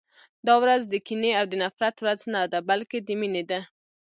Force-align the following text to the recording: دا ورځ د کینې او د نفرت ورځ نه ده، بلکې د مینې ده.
دا 0.47 0.53
ورځ 0.63 0.81
د 0.87 0.95
کینې 1.07 1.31
او 1.39 1.45
د 1.51 1.53
نفرت 1.63 1.95
ورځ 2.01 2.21
نه 2.33 2.41
ده، 2.51 2.59
بلکې 2.69 2.97
د 3.01 3.09
مینې 3.19 3.43
ده. 3.49 3.59